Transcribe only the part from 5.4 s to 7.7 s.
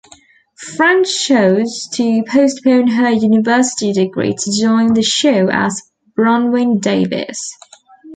as Bronwyn Davies.